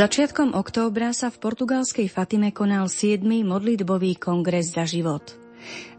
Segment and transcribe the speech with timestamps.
[0.00, 3.20] Začiatkom októbra sa v portugalskej Fatime konal 7.
[3.44, 5.39] modlitbový kongres za život.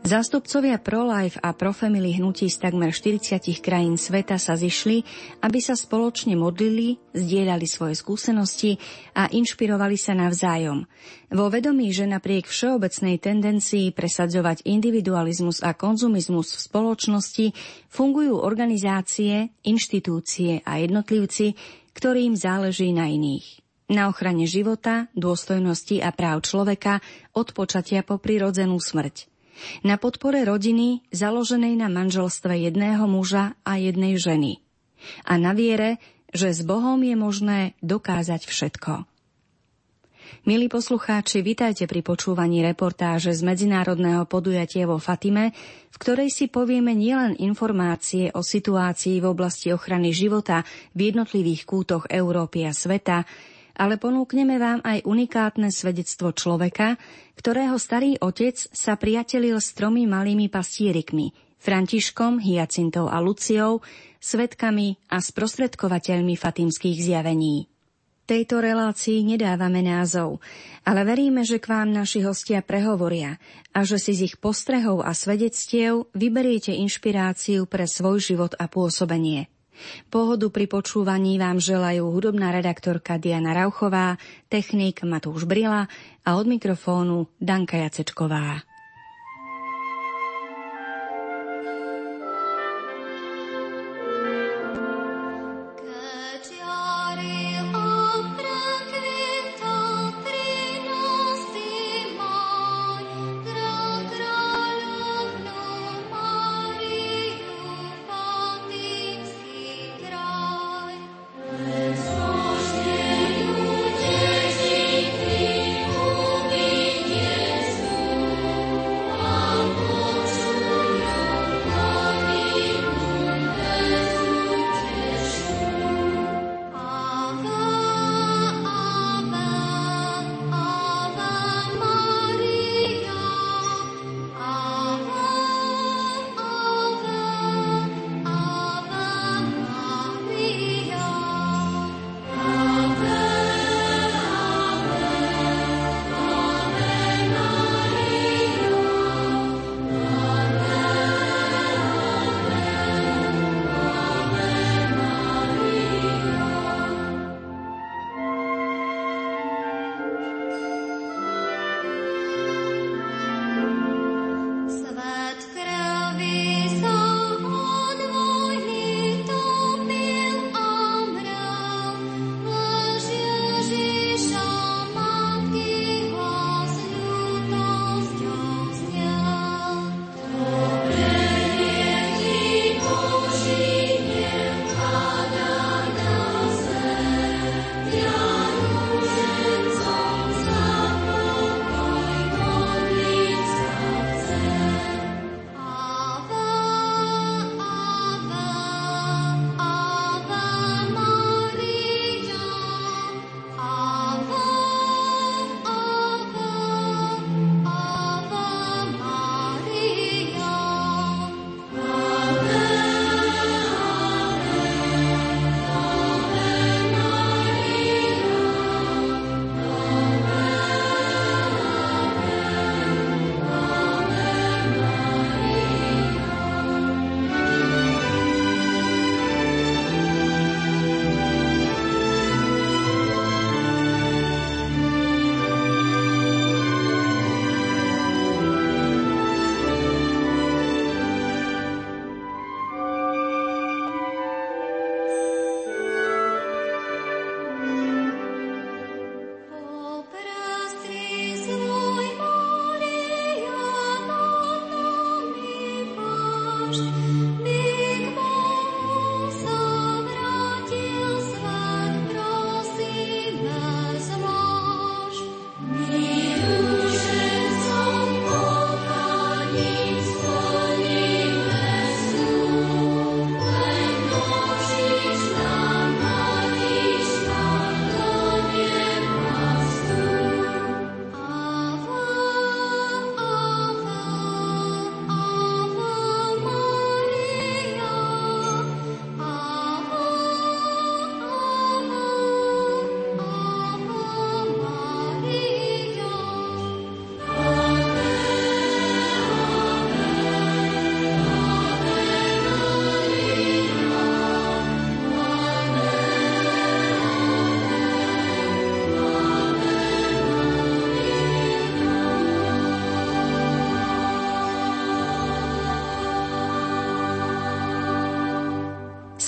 [0.01, 5.05] Zástupcovia pro-life a pro-family hnutí z takmer 40 krajín sveta sa zišli,
[5.45, 8.81] aby sa spoločne modlili, zdieľali svoje skúsenosti
[9.13, 10.89] a inšpirovali sa navzájom.
[11.29, 17.45] Vo vedomí, že napriek všeobecnej tendencii presadzovať individualizmus a konzumizmus v spoločnosti
[17.87, 21.53] fungujú organizácie, inštitúcie a jednotlivci,
[21.93, 27.03] ktorým záleží na iných na ochrane života, dôstojnosti a práv človeka
[27.35, 29.30] od počatia po prirodzenú smrť.
[29.81, 34.61] Na podpore rodiny založenej na manželstve jedného muža a jednej ženy.
[35.25, 35.97] A na viere,
[36.31, 39.11] že s Bohom je možné dokázať všetko.
[40.41, 45.53] Milí poslucháči, vitajte pri počúvaní reportáže z medzinárodného podujatia vo Fatime,
[45.91, 50.65] v ktorej si povieme nielen informácie o situácii v oblasti ochrany života
[50.97, 53.27] v jednotlivých kútoch Európy a sveta,
[53.77, 56.99] ale ponúkneme vám aj unikátne svedectvo človeka,
[57.37, 63.85] ktorého starý otec sa priatelil s tromi malými pastierikmi, Františkom, Hyacintou a Luciou,
[64.17, 67.69] svetkami a sprostredkovateľmi fatimských zjavení.
[68.25, 70.39] Tejto relácii nedávame názov,
[70.87, 73.35] ale veríme, že k vám naši hostia prehovoria
[73.75, 79.51] a že si z ich postrehov a svedectiev vyberiete inšpiráciu pre svoj život a pôsobenie.
[80.09, 84.15] Pohodu pri počúvaní vám želajú hudobná redaktorka Diana Rauchová,
[84.47, 85.91] technik Matúš Brila
[86.25, 88.70] a od mikrofónu Danka Jacečková.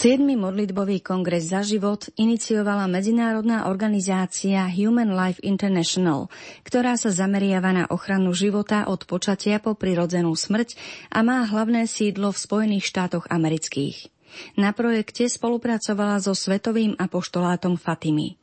[0.03, 0.19] 7.
[0.35, 6.27] modlitbový kongres za život iniciovala medzinárodná organizácia Human Life International,
[6.67, 10.75] ktorá sa zameriava na ochranu života od počatia po prirodzenú smrť
[11.07, 14.11] a má hlavné sídlo v Spojených štátoch amerických.
[14.59, 18.35] Na projekte spolupracovala so Svetovým apoštolátom Fatimy.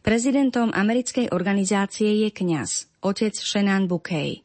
[0.00, 4.40] Prezidentom americkej organizácie je kňaz, otec Shannon Bouquet.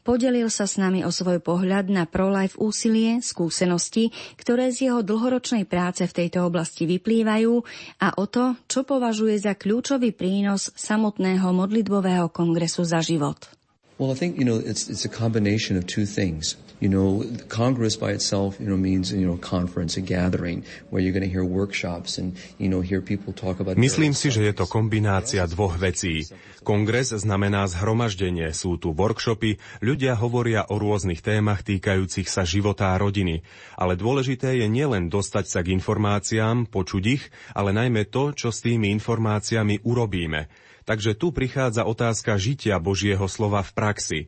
[0.00, 4.08] Podelil sa s nami o svoj pohľad na pro-life úsilie, skúsenosti,
[4.40, 7.52] ktoré z jeho dlhoročnej práce v tejto oblasti vyplývajú
[8.00, 13.52] a o to, čo považuje za kľúčový prínos samotného modlitbového kongresu za život.
[14.00, 16.56] Well, I think, you know, it's, it's a combination of two things.
[16.80, 21.12] You know, Congress by itself, you know, means, you know, conference, a gathering where you're
[21.12, 23.76] going to hear workshops and, you know, hear people talk about...
[23.76, 26.24] Myslím si, že je to kombinácia dvoch vecí.
[26.64, 33.00] Kongres znamená zhromaždenie, sú tu workshopy, ľudia hovoria o rôznych témach týkajúcich sa života a
[33.00, 33.44] rodiny.
[33.76, 38.64] Ale dôležité je nielen dostať sa k informáciám, počuť ich, ale najmä to, čo s
[38.64, 40.48] tými informáciami urobíme.
[40.88, 44.20] Takže tu prichádza otázka žitia Božieho slova v praxi.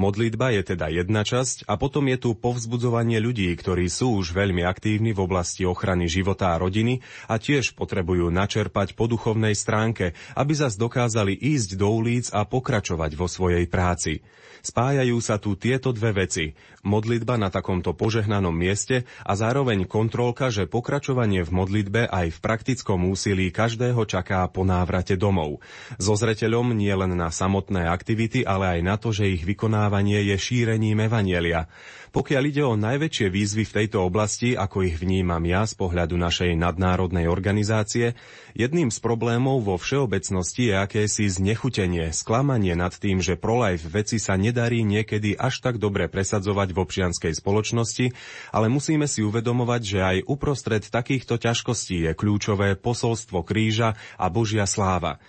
[0.00, 4.64] Modlitba je teda jedna časť a potom je tu povzbudzovanie ľudí, ktorí sú už veľmi
[4.64, 10.52] aktívni v oblasti ochrany života a rodiny a tiež potrebujú načerpať po duchovnej stránke, aby
[10.56, 14.24] zas dokázali ísť do ulic a pokračovať vo svojej práci.
[14.60, 16.52] Spájajú sa tu tieto dve veci.
[16.80, 23.04] Modlitba na takomto požehnanom mieste a zároveň kontrolka, že pokračovanie v modlitbe aj v praktickom
[23.08, 25.60] úsilí každého čaká po návrate domov.
[26.00, 30.36] So zreteľom nie len na samotné aktivity, ale aj na to, že ich vykonávanie je
[30.40, 31.68] šírením evanielia.
[32.10, 36.58] Pokiaľ ide o najväčšie výzvy v tejto oblasti, ako ich vnímam ja z pohľadu našej
[36.58, 38.18] nadnárodnej organizácie,
[38.58, 44.34] jedným z problémov vo všeobecnosti je akési znechutenie, sklamanie nad tým, že pro-life veci sa
[44.34, 48.10] nedarí niekedy až tak dobre presadzovať v občianskej spoločnosti,
[48.50, 54.66] ale musíme si uvedomovať, že aj uprostred takýchto ťažkostí je kľúčové posolstvo kríža a Božia
[54.66, 55.22] sláva.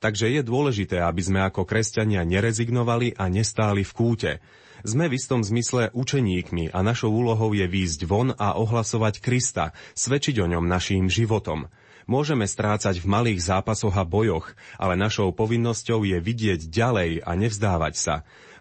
[0.00, 4.32] Takže je dôležité, aby sme ako kresťania nerezignovali a nestáli v kúte.
[4.82, 10.42] Sme v istom zmysle učeníkmi a našou úlohou je výjsť von a ohlasovať Krista, svedčiť
[10.42, 11.70] o ňom naším životom.
[12.10, 14.50] Môžeme strácať v malých zápasoch a bojoch,
[14.82, 18.14] ale našou povinnosťou je vidieť ďalej a nevzdávať sa.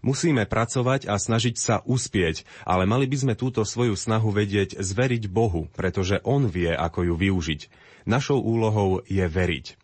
[0.05, 5.25] Musíme pracovať a snažiť sa uspieť, ale mali by sme túto svoju snahu vedieť zveriť
[5.25, 7.61] Bohu, pretože On vie, ako ju využiť.
[8.05, 9.80] Našou úlohou je veriť.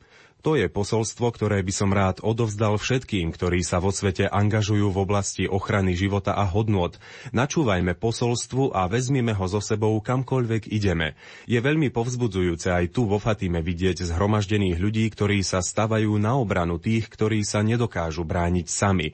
[0.47, 5.01] To je posolstvo, ktoré by som rád odovzdal všetkým, ktorí sa vo svete angažujú v
[5.03, 6.95] oblasti ochrany života a hodnôt.
[7.35, 11.19] Načúvajme posolstvu a vezmime ho so sebou kamkoľvek ideme.
[11.51, 16.79] Je veľmi povzbudzujúce aj tu vo Fatime vidieť zhromaždených ľudí, ktorí sa stavajú na obranu
[16.79, 19.11] tých, ktorí sa nedokážu brániť sami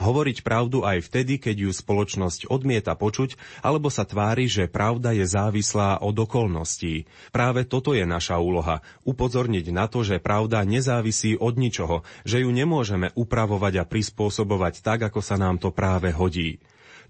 [0.00, 5.24] hovoriť pravdu aj vtedy, keď ju spoločnosť odmieta počuť, alebo sa tvári, že pravda je
[5.24, 7.08] závislá od okolností.
[7.32, 8.84] Práve toto je naša úloha.
[9.08, 15.08] Upozorniť na to, že pravda nezávisí od ničoho, že ju nemôžeme upravovať a prispôsobovať tak,
[15.08, 16.60] ako sa nám to práve hodí.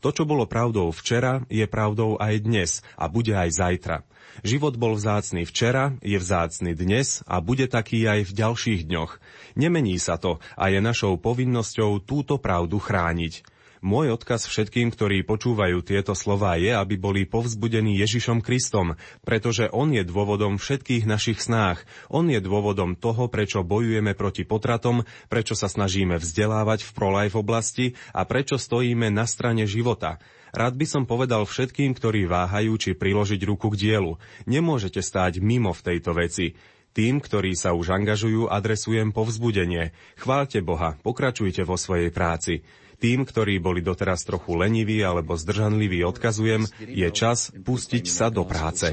[0.05, 3.97] To, čo bolo pravdou včera, je pravdou aj dnes a bude aj zajtra.
[4.45, 9.17] Život bol vzácný včera, je vzácny dnes a bude taký aj v ďalších dňoch.
[9.57, 13.56] Nemení sa to a je našou povinnosťou túto pravdu chrániť.
[13.85, 19.93] Môj odkaz všetkým, ktorí počúvajú tieto slová, je, aby boli povzbudení Ježišom Kristom, pretože On
[19.93, 21.85] je dôvodom všetkých našich snách.
[22.09, 27.93] On je dôvodom toho, prečo bojujeme proti potratom, prečo sa snažíme vzdelávať v prolife oblasti
[28.17, 30.17] a prečo stojíme na strane života.
[30.57, 34.17] Rád by som povedal všetkým, ktorí váhajú, či priložiť ruku k dielu.
[34.49, 36.57] Nemôžete stáť mimo v tejto veci.
[36.97, 39.93] Tým, ktorí sa už angažujú, adresujem povzbudenie.
[40.17, 42.65] Chválte Boha, pokračujte vo svojej práci.
[42.97, 48.89] Tým, ktorí boli doteraz trochu leniví alebo zdržanliví, odkazujem, je čas pustiť sa do práce.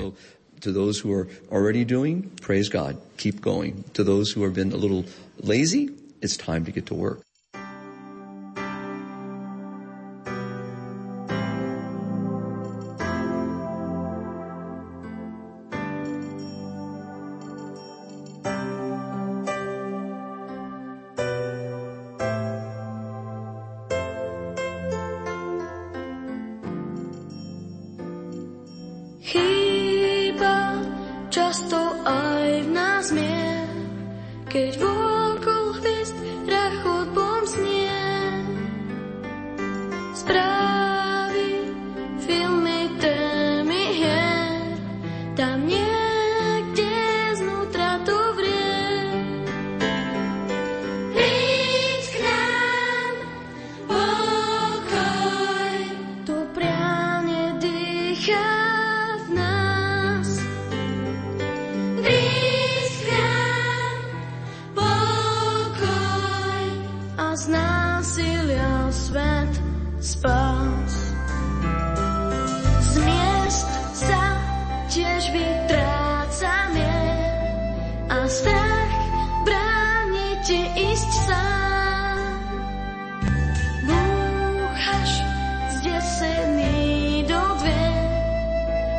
[0.63, 3.83] To those who are already doing, praise God, keep going.
[3.99, 5.03] To those who have been a little
[5.43, 5.91] lazy,
[6.23, 7.19] it's time to get to work.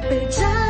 [0.09, 0.64] 被占。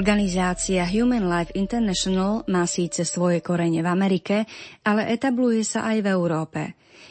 [0.00, 4.48] Organizácia Human Life International má síce svoje korene v Amerike,
[4.80, 6.60] ale etabluje sa aj v Európe.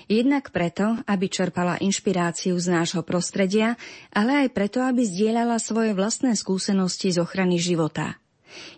[0.09, 3.77] Jednak preto, aby čerpala inšpiráciu z nášho prostredia,
[4.09, 8.17] ale aj preto, aby zdieľala svoje vlastné skúsenosti z ochrany života.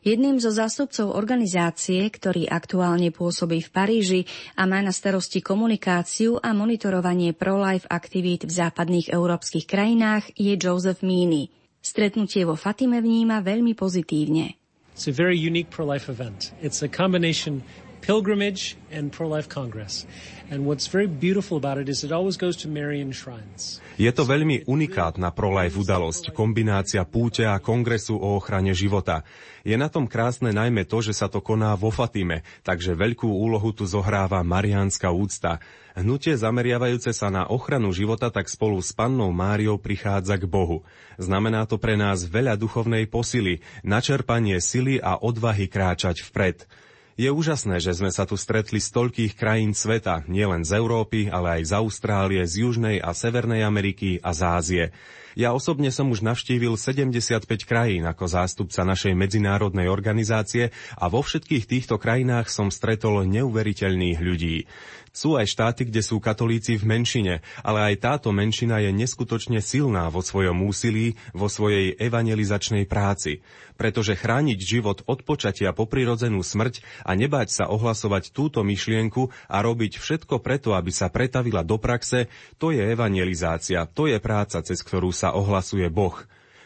[0.04, 4.22] Jedným zo zástupcov organizácie, ktorý aktuálne pôsobí v Paríži
[4.60, 11.00] a má na starosti komunikáciu a monitorovanie pro-life aktivít v západných európskych krajinách, je Joseph
[11.00, 11.48] Meany–
[11.82, 14.56] Stretnutie vo Fatime vníma veľmi pozitívne.
[14.94, 16.54] It's a very unique pro-life event.
[16.62, 17.66] It's a combination
[18.02, 20.04] pilgrimage and pro-life congress.
[20.52, 23.80] And what's very beautiful about it is it always goes to Marian shrines.
[23.96, 29.24] Je to veľmi unikátna pro-life udalosť, kombinácia púte a kongresu o ochrane života.
[29.62, 33.72] Je na tom krásne najmä to, že sa to koná vo Fatime, takže veľkú úlohu
[33.72, 35.62] tu zohráva mariánska úcta.
[35.94, 40.84] Hnutie zameriavajúce sa na ochranu života tak spolu s pannou Máriou prichádza k Bohu.
[41.16, 46.66] Znamená to pre nás veľa duchovnej posily, načerpanie sily a odvahy kráčať vpred.
[47.22, 51.62] Je úžasné, že sme sa tu stretli z toľkých krajín sveta, nielen z Európy, ale
[51.62, 54.86] aj z Austrálie, z Južnej a Severnej Ameriky a z Ázie.
[55.38, 61.70] Ja osobne som už navštívil 75 krajín ako zástupca našej medzinárodnej organizácie a vo všetkých
[61.70, 64.66] týchto krajinách som stretol neuveriteľných ľudí.
[65.12, 70.08] Sú aj štáty, kde sú katolíci v menšine, ale aj táto menšina je neskutočne silná
[70.08, 73.44] vo svojom úsilí, vo svojej evangelizačnej práci.
[73.76, 79.58] Pretože chrániť život od počatia po prirodzenú smrť a nebať sa ohlasovať túto myšlienku a
[79.60, 84.80] robiť všetko preto, aby sa pretavila do praxe, to je evangelizácia, to je práca, cez
[84.80, 86.16] ktorú sa ohlasuje Boh.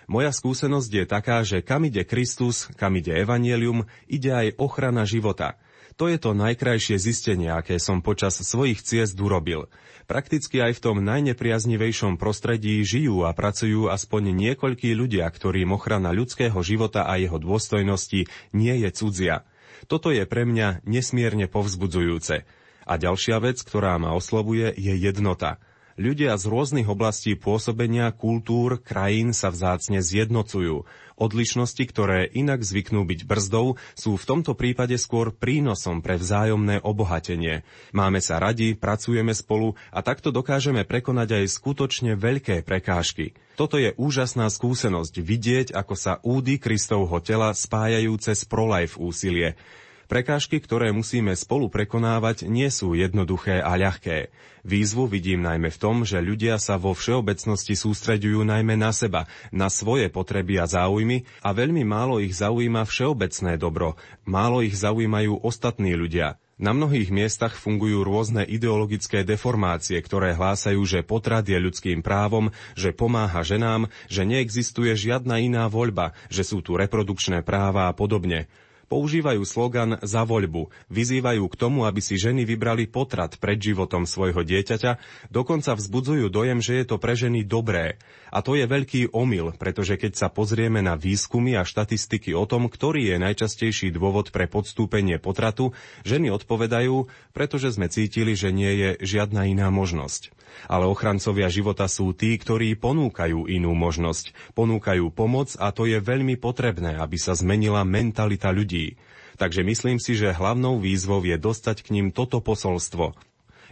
[0.05, 5.57] Moja skúsenosť je taká, že kam ide Kristus, kam ide Evangelium, ide aj ochrana života.
[5.95, 9.71] To je to najkrajšie zistenie, aké som počas svojich ciest urobil.
[10.11, 16.59] Prakticky aj v tom najnepriaznivejšom prostredí žijú a pracujú aspoň niekoľkí ľudia, ktorým ochrana ľudského
[16.59, 19.47] života a jeho dôstojnosti nie je cudzia.
[19.87, 22.43] Toto je pre mňa nesmierne povzbudzujúce.
[22.85, 25.57] A ďalšia vec, ktorá ma oslovuje, je jednota–
[25.95, 30.83] Ľudia z rôznych oblastí pôsobenia, kultúr, krajín sa vzácne zjednocujú.
[31.15, 37.63] Odlišnosti, ktoré inak zvyknú byť brzdou, sú v tomto prípade skôr prínosom pre vzájomné obohatenie.
[37.95, 43.31] Máme sa radi, pracujeme spolu a takto dokážeme prekonať aj skutočne veľké prekážky.
[43.55, 49.55] Toto je úžasná skúsenosť vidieť, ako sa údy Kristovho tela spájajú cez prolife úsilie.
[50.05, 54.29] Prekážky, ktoré musíme spolu prekonávať, nie sú jednoduché a ľahké.
[54.61, 59.69] Výzvu vidím najmä v tom, že ľudia sa vo všeobecnosti sústreďujú najmä na seba, na
[59.69, 65.93] svoje potreby a záujmy a veľmi málo ich zaujíma všeobecné dobro, málo ich zaujímajú ostatní
[65.93, 66.37] ľudia.
[66.55, 72.47] Na mnohých miestach fungujú rôzne ideologické deformácie, ktoré hlásajú, že potrat je ľudským právom,
[72.79, 78.47] že pomáha ženám, že neexistuje žiadna iná voľba, že sú tu reprodukčné práva a podobne.
[78.85, 84.45] Používajú slogan za voľbu, vyzývajú k tomu, aby si ženy vybrali potrat pred životom svojho
[84.45, 85.01] dieťaťa,
[85.33, 87.97] dokonca vzbudzujú dojem, že je to pre ženy dobré.
[88.29, 92.69] A to je veľký omyl, pretože keď sa pozrieme na výskumy a štatistiky o tom,
[92.69, 95.73] ktorý je najčastejší dôvod pre podstúpenie potratu,
[96.05, 100.35] ženy odpovedajú, pretože sme cítili, že nie je žiadna iná možnosť.
[100.65, 104.31] Ale ochrancovia života sú tí, ktorí ponúkajú inú možnosť.
[104.57, 108.97] Ponúkajú pomoc a to je veľmi potrebné, aby sa zmenila mentalita ľudí.
[109.35, 113.15] Takže myslím si, že hlavnou výzvou je dostať k ním toto posolstvo.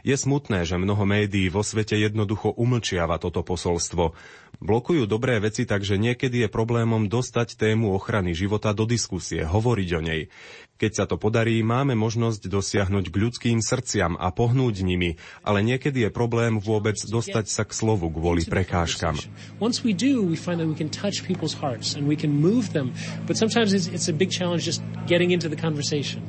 [0.03, 4.11] Je smutné, že mnoho médií vo svete jednoducho umlčiava toto posolstvo.
[4.59, 10.01] Blokujú dobré veci, takže niekedy je problémom dostať tému ochrany života do diskusie, hovoriť o
[10.03, 10.21] nej.
[10.83, 16.03] Keď sa to podarí, máme možnosť dosiahnuť k ľudským srdciam a pohnúť nimi, ale niekedy
[16.03, 19.15] je problém vôbec dostať sa k slovu kvôli prekážkam.
[19.63, 22.75] Once we do, we find that we can touch people's hearts and we can move
[22.75, 22.91] them,
[23.23, 26.19] but sometimes it's, it's a big challenge just getting into the conversation.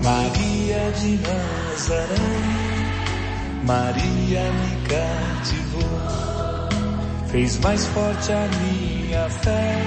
[0.00, 2.61] Maria de Nazaré,
[3.64, 5.98] Maria me cativou,
[7.30, 9.78] fez mais forte a minha fé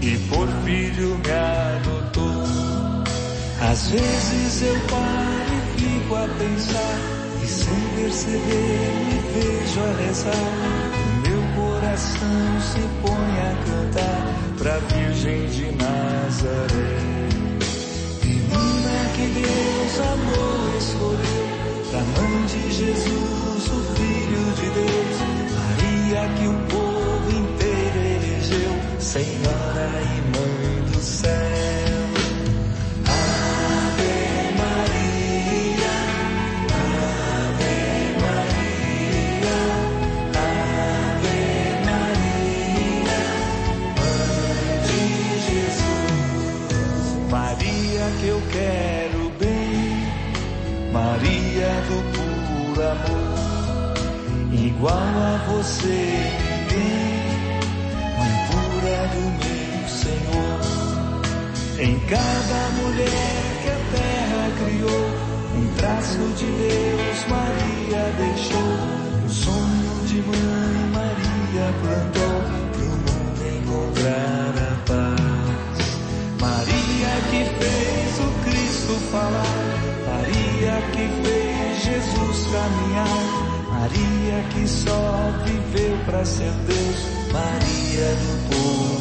[0.00, 2.44] e por filho me adotou.
[3.60, 6.98] Às vezes eu paro e fico a pensar
[7.42, 10.52] e sem perceber me vejo a rezar.
[11.26, 14.22] Meu coração se põe a cantar
[14.58, 17.10] pra Virgem de Nazaré
[19.20, 20.49] que Deus amou,
[26.36, 31.39] que o povo inteiro elegeu, Senhora e Mãe do céu.
[54.80, 55.88] Igual a você
[56.40, 57.20] ninguém,
[58.16, 60.60] mãe pura do meu Senhor.
[61.78, 65.06] Em cada mulher que a terra criou,
[65.54, 68.72] um traço de Deus Maria deixou.
[69.22, 72.36] O sonho de mãe Maria plantou
[72.72, 75.84] pro mundo encontrar a paz.
[76.40, 83.29] Maria que fez o Cristo falar Maria que fez Jesus caminhar,
[83.90, 88.99] Maria que só viveu para ser Deus, Maria do povo.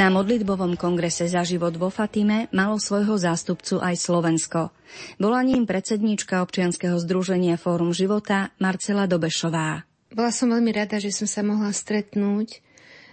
[0.00, 4.72] Na modlitbovom kongrese za život vo Fatime malo svojho zástupcu aj Slovensko.
[5.20, 9.84] Bola ním predsedníčka občianskeho združenia Fórum života Marcela Dobešová.
[10.08, 12.64] Bola som veľmi rada, že som sa mohla stretnúť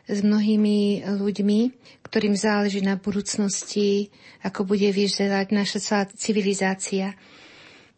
[0.07, 1.59] s mnohými ľuďmi,
[2.07, 4.07] ktorým záleží na budúcnosti,
[4.47, 7.19] ako bude vyzerať naša celá civilizácia.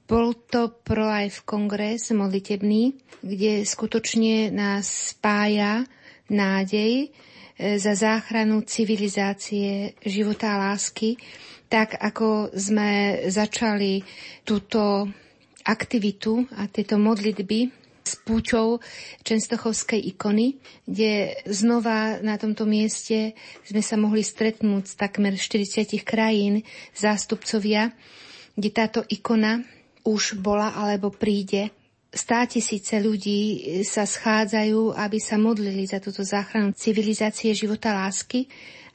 [0.10, 5.86] Bol to pro-life kongres modlitebný, kde skutočne nás spája
[6.34, 7.13] nádej,
[7.60, 11.19] za záchranu civilizácie, života a lásky,
[11.67, 14.02] tak ako sme začali
[14.48, 15.12] túto
[15.67, 17.69] aktivitu a tieto modlitby
[18.00, 18.82] s púťou
[19.22, 26.65] Čenstochovskej ikony, kde znova na tomto mieste sme sa mohli stretnúť z takmer 40 krajín
[26.98, 27.93] zástupcovia,
[28.58, 29.62] kde táto ikona
[30.08, 31.69] už bola alebo príde
[32.10, 38.50] stá tisíce ľudí sa schádzajú, aby sa modlili za túto záchranu civilizácie života lásky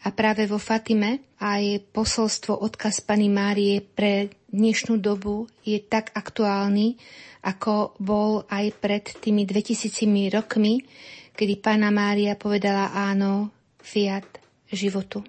[0.04, 6.98] a práve vo Fatime aj posolstvo odkaz Pany Márie pre dnešnú dobu je tak aktuálny,
[7.44, 10.84] ako bol aj pred tými 2000 rokmi,
[11.32, 13.48] kedy Pána Mária povedala áno,
[13.80, 14.26] fiat
[14.68, 15.24] životu.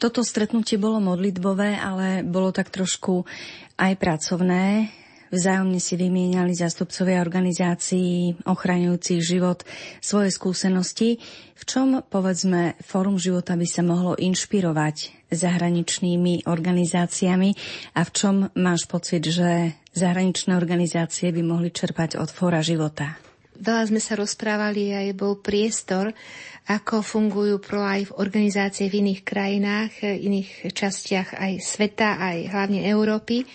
[0.00, 3.28] Toto stretnutie bolo modlitbové, ale bolo tak trošku
[3.76, 4.88] aj pracovné.
[5.30, 9.62] Vzájomne si vymieniali zastupcovia organizácií ochraňujúcich život
[10.02, 11.22] svoje skúsenosti.
[11.54, 17.54] V čom, povedzme, Fórum života by sa mohlo inšpirovať zahraničnými organizáciami
[17.94, 23.14] a v čom máš pocit, že zahraničné organizácie by mohli čerpať od Fóra života?
[23.54, 26.10] Veľa sme sa rozprávali aj bol priestor,
[26.66, 33.46] ako fungujú pro-life organizácie v iných krajinách, iných častiach aj sveta, aj hlavne Európy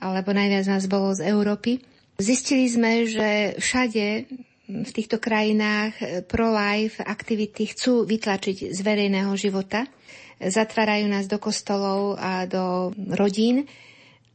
[0.00, 1.84] alebo najviac nás bolo z Európy.
[2.16, 4.06] Zistili sme, že všade
[4.70, 9.84] v týchto krajinách pro-life aktivity chcú vytlačiť z verejného života.
[10.40, 13.68] Zatvárajú nás do kostolov a do rodín.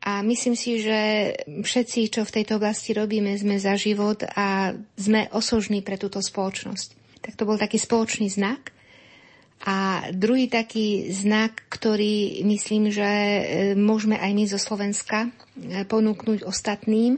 [0.05, 5.25] A myslím si, že všetci, čo v tejto oblasti robíme, sme za život a sme
[5.33, 6.87] osožní pre túto spoločnosť.
[7.25, 8.74] Tak to bol taký spoločný znak.
[9.63, 13.41] A druhý taký znak, ktorý myslím, že e,
[13.73, 17.17] môžeme aj my zo Slovenska e, ponúknuť ostatným,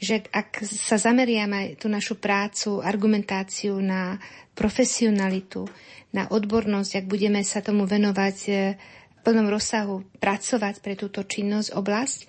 [0.00, 4.18] že ak sa zameriame tú našu prácu, argumentáciu na
[4.56, 5.68] profesionalitu,
[6.10, 8.52] na odbornosť, ak budeme sa tomu venovať e,
[9.14, 12.20] v plnom rozsahu, pracovať pre túto činnosť, oblasť,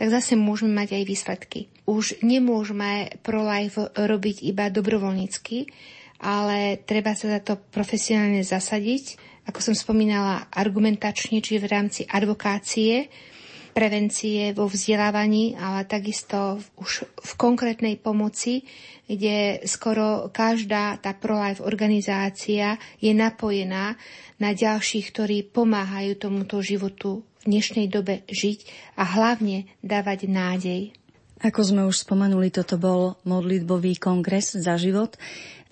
[0.00, 1.60] tak zase môžeme mať aj výsledky.
[1.84, 5.68] Už nemôžeme pro life robiť iba dobrovoľnícky,
[6.20, 9.16] ale treba sa za to profesionálne zasadiť.
[9.48, 13.08] Ako som spomínala, argumentačne, či v rámci advokácie,
[13.72, 18.66] prevencie vo vzdelávaní, ale takisto už v konkrétnej pomoci,
[19.08, 23.96] kde skoro každá tá pro-life organizácia je napojená
[24.38, 28.68] na ďalších, ktorí pomáhajú tomuto životu v dnešnej dobe žiť
[29.00, 30.92] a hlavne dávať nádej.
[31.40, 35.16] Ako sme už spomenuli, toto bol modlitbový kongres za život.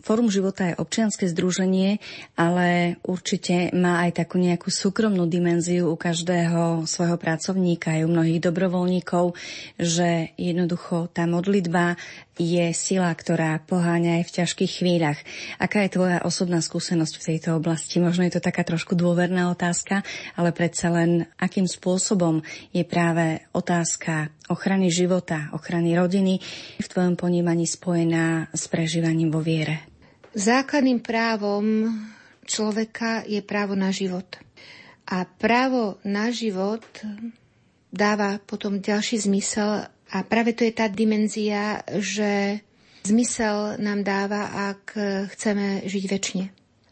[0.00, 2.00] Fórum života je občianske združenie,
[2.40, 8.40] ale určite má aj takú nejakú súkromnú dimenziu u každého svojho pracovníka, aj u mnohých
[8.48, 9.36] dobrovoľníkov,
[9.76, 12.00] že jednoducho tá modlitba
[12.38, 15.20] je sila, ktorá poháňa aj v ťažkých chvíľach.
[15.60, 18.00] Aká je tvoja osobná skúsenosť v tejto oblasti?
[18.00, 24.30] Možno je to taká trošku dôverná otázka, ale predsa len akým spôsobom je práve otázka
[24.48, 26.40] ochrany života, ochrany rodiny
[26.80, 29.84] v tvojom ponímaní spojená s prežívaním vo viere?
[30.36, 31.88] Základným právom
[32.48, 34.26] človeka je právo na život.
[35.08, 36.84] A právo na život
[37.88, 42.60] dáva potom ďalší zmysel a práve to je tá dimenzia, že
[43.04, 44.96] zmysel nám dáva, ak
[45.32, 46.46] chceme žiť väčšine.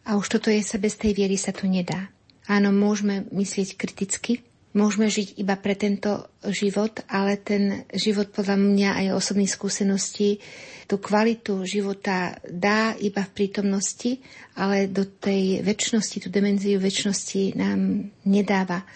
[0.08, 2.08] A už toto je sa bez tej viery sa to nedá.
[2.46, 8.90] Áno, môžeme myslieť kriticky, môžeme žiť iba pre tento život, ale ten život podľa mňa
[9.00, 10.38] aj osobných skúseností
[10.86, 14.22] tú kvalitu života dá iba v prítomnosti,
[14.54, 18.86] ale do tej väčšnosti, tú dimenziu väčšnosti nám nedáva.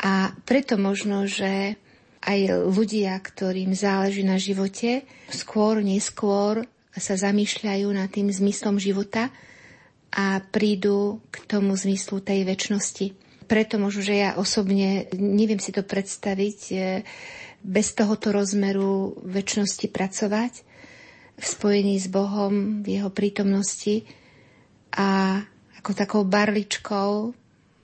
[0.00, 1.80] A preto možno, že
[2.20, 9.32] aj ľudia, ktorým záleží na živote, skôr, neskôr sa zamýšľajú nad tým zmyslom života
[10.12, 15.82] a prídu k tomu zmyslu tej väčšnosti preto možno, že ja osobne neviem si to
[15.82, 16.76] predstaviť e,
[17.66, 20.52] bez tohoto rozmeru väčšnosti pracovať
[21.34, 24.06] v spojení s Bohom, v jeho prítomnosti
[24.94, 25.42] a
[25.82, 27.34] ako takou barličkou,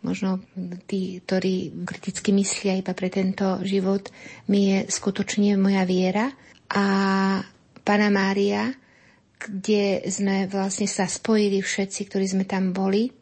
[0.06, 0.44] možno
[0.86, 4.06] tí, ktorí kriticky myslia iba pre tento život,
[4.46, 6.30] mi je skutočne moja viera.
[6.70, 6.84] A
[7.82, 8.70] Pana Mária,
[9.40, 13.15] kde sme vlastne sa spojili všetci, ktorí sme tam boli,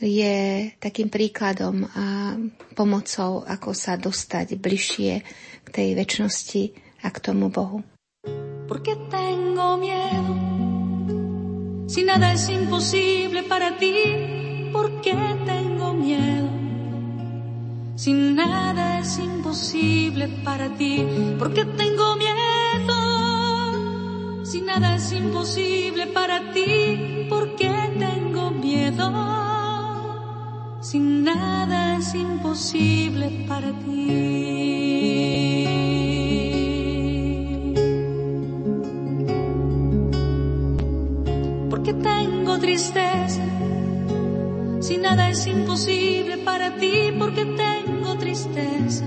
[0.00, 2.36] je takým príkladom a
[2.72, 5.12] pomocou, ako sa dostať bližšie
[5.64, 6.62] k tej väčšnosti
[7.04, 7.84] a k tomu Bohu.
[8.70, 10.50] Porque tengo miedo
[11.90, 16.48] Si nada es imposible para ti ¿Por qué tengo miedo?
[17.96, 21.04] Si nada es imposible para ti
[21.36, 22.94] ¿Por qué tengo miedo?
[24.44, 29.49] Si nada es imposible para ti ¿Por qué tengo miedo?
[30.90, 34.08] Si nada es imposible para ti.
[41.70, 43.44] Porque tengo tristeza,
[44.80, 49.04] si nada es imposible para ti, porque tengo tristeza.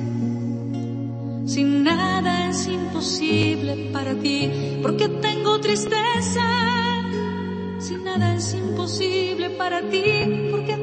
[1.46, 6.48] Si nada es imposible para ti, porque tengo tristeza.
[7.80, 10.83] Si nada es imposible para ti, porque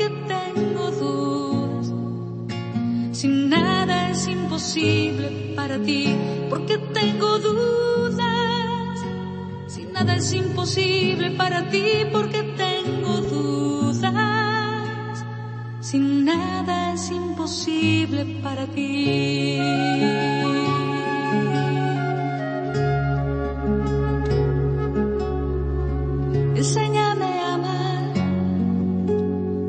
[4.71, 6.15] imposible para ti,
[6.49, 8.99] porque tengo dudas.
[9.67, 14.13] Si nada es imposible para ti, porque tengo dudas.
[15.81, 19.59] Si nada es imposible para ti.
[26.55, 28.13] Enséñame a amar,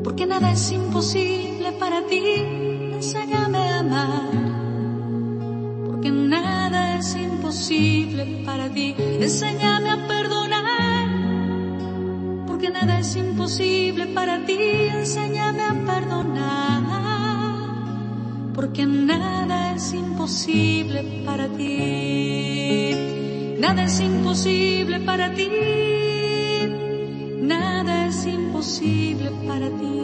[0.03, 2.23] porque nada es imposible para ti.
[2.93, 3.42] Enséñame
[8.23, 8.95] imposible para ti.
[8.97, 11.07] Enséñame a perdonar,
[12.47, 14.57] porque nada es imposible para ti.
[14.89, 16.83] Enséñame a perdonar,
[18.53, 22.95] porque nada es imposible para ti.
[23.59, 25.49] Nada es imposible para ti.
[27.41, 30.03] Nada es imposible para ti.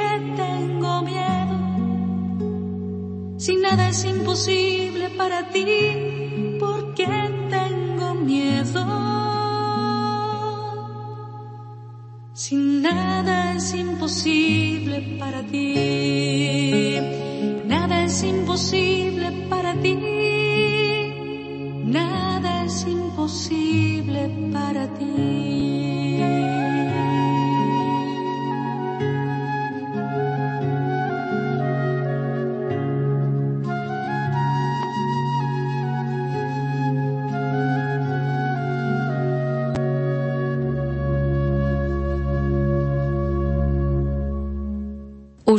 [3.71, 5.65] nada es imposible para ti,
[6.59, 7.07] ¿por qué
[7.49, 8.85] tengo miedo?
[12.33, 16.97] Si nada es imposible para ti,
[17.65, 19.95] nada es imposible para ti,
[21.85, 25.30] nada es imposible para ti.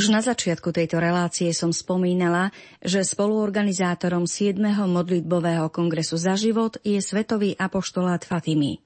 [0.03, 2.51] Už na začiatku tejto relácie som spomínala,
[2.83, 4.59] že spoluorganizátorom 7.
[4.91, 8.83] modlitbového kongresu za život je Svetový apoštolát Fatimy.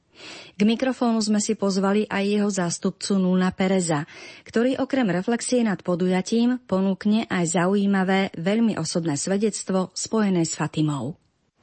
[0.53, 4.05] K mikrofónu sme si pozvali aj jeho zástupcu Nuna Pereza,
[4.45, 11.17] ktorý okrem reflexie nad podujatím ponúkne aj zaujímavé, veľmi osobné svedectvo spojené s Fatimou.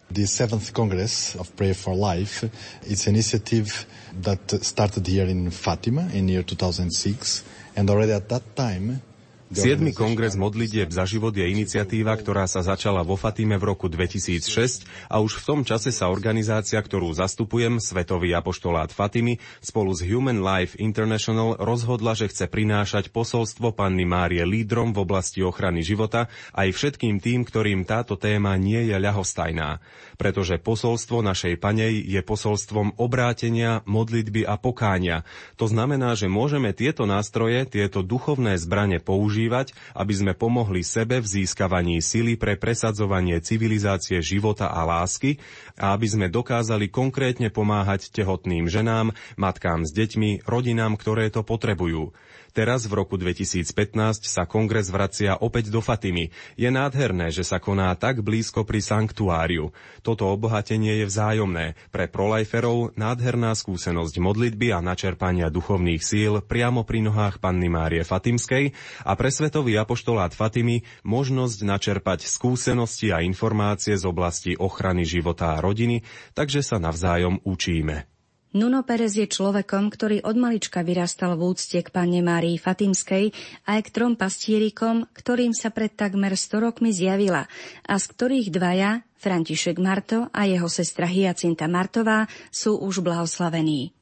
[0.09, 2.41] The seventh Congress of Prayer for Life
[2.89, 3.85] is an initiative
[4.17, 7.45] that started here in Fatima in year 2006
[7.77, 9.12] and already at that time
[9.53, 9.93] 7.
[9.93, 15.21] kongres modlitieb za život je iniciatíva, ktorá sa začala vo Fatime v roku 2006 a
[15.21, 20.73] už v tom čase sa organizácia, ktorú zastupujem, Svetový apoštolát Fatimy, spolu s Human Life
[20.81, 27.21] International rozhodla, že chce prinášať posolstvo Panny Márie lídrom v oblasti ochrany života aj všetkým
[27.21, 29.77] tým, ktorým táto téma nie je ľahostajná.
[30.15, 35.27] Pretože posolstvo našej panej je posolstvom obrátenia, modlitby a pokánia.
[35.59, 41.17] To znamená, že môžeme tieto nástroje, tieto duchovné zbrane použiť používať, aby sme pomohli sebe
[41.17, 45.41] v získavaní sily pre presadzovanie civilizácie života a lásky
[45.73, 52.13] a aby sme dokázali konkrétne pomáhať tehotným ženám, matkám s deťmi, rodinám, ktoré to potrebujú.
[52.53, 56.29] Teraz v roku 2015 sa kongres vracia opäť do Fatimy.
[56.53, 59.73] Je nádherné, že sa koná tak blízko pri sanktuáriu.
[60.03, 61.79] Toto obohatenie je vzájomné.
[61.95, 68.75] Pre prolajferov nádherná skúsenosť modlitby a načerpania duchovných síl priamo pri nohách Panny Márie Fatimskej
[69.07, 75.63] a pre Svetový apoštolát Fatimy možnosť načerpať skúsenosti a informácie z oblasti ochrany života a
[75.63, 76.03] rodiny,
[76.35, 78.11] takže sa navzájom učíme.
[78.53, 83.33] Nuno Perez je človekom, ktorý od malička vyrastal v úcte k panne Márii Fatimskej
[83.65, 87.49] aj k trom pastierikom, ktorým sa pred takmer 100 rokmi zjavila
[87.81, 93.95] a z ktorých dvaja, František Marto a jeho sestra Hyacinta Martová, sú už blahoslavení.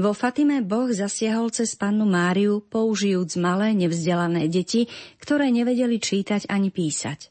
[0.00, 4.88] Vo Fatime Boh zasiahol cez pannu Máriu, použijúc malé, nevzdelané deti,
[5.20, 7.28] ktoré nevedeli čítať ani písať.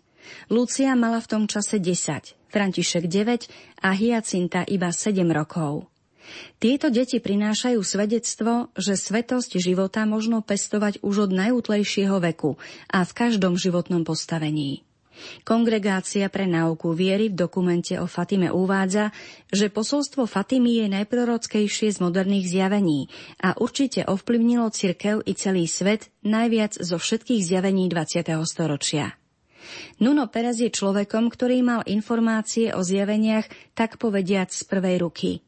[0.54, 5.90] Lucia mala v tom čase 10, František 9 a Hyacinta iba 7 rokov.
[6.58, 12.56] Tieto deti prinášajú svedectvo, že svetosť života možno pestovať už od najútlejšieho veku
[12.88, 14.88] a v každom životnom postavení.
[15.44, 19.12] Kongregácia pre náuku viery v dokumente o Fatime uvádza,
[19.50, 26.10] že posolstvo Fatimy je najprorockejšie z moderných zjavení a určite ovplyvnilo cirkev i celý svet
[26.24, 28.28] najviac zo všetkých zjavení 20.
[28.48, 29.16] storočia.
[30.04, 35.32] Nuno Perez je človekom, ktorý mal informácie o zjaveniach tak povediac z prvej ruky–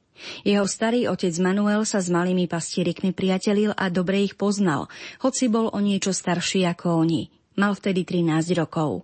[0.48, 4.88] jeho starý otec Manuel sa s malými pastierikmi priatelil a dobre ich poznal,
[5.20, 7.28] hoci bol o niečo starší ako oni.
[7.60, 9.04] Mal vtedy 13 rokov.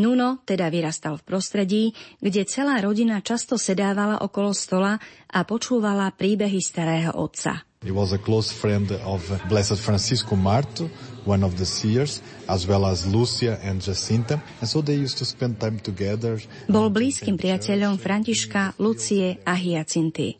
[0.00, 1.84] Nuno teda vyrastal v prostredí,
[2.18, 4.98] kde celá rodina často sedávala okolo stola
[5.30, 7.64] a počúvala príbehy starého otca.
[7.80, 10.92] He was a close friend of Blessed Francisco Marto,
[11.24, 15.24] one of the seers, as well as Lucia and Jacinta, and so they used to
[15.24, 16.36] spend time together.
[16.68, 20.36] Bol blízkym priateľom Františka, Lucie a Hyacinty.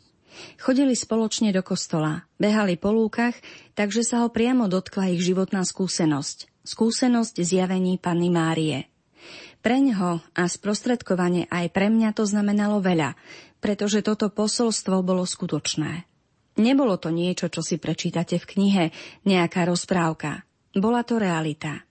[0.61, 3.33] Chodili spoločne do kostola, behali po lúkach,
[3.73, 6.45] takže sa ho priamo dotkla ich životná skúsenosť.
[6.61, 8.90] Skúsenosť zjavení Panny Márie.
[9.61, 13.13] Preňho a sprostredkovanie aj pre mňa to znamenalo veľa,
[13.61, 16.09] pretože toto posolstvo bolo skutočné.
[16.57, 18.85] Nebolo to niečo, čo si prečítate v knihe,
[19.23, 20.43] nejaká rozprávka.
[20.73, 21.85] Bola to realita.